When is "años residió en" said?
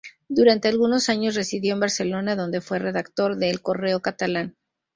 1.09-1.79